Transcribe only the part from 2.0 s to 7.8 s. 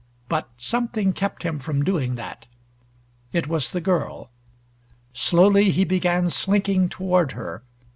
that. It was the girl. Slowly he began slinking toward her.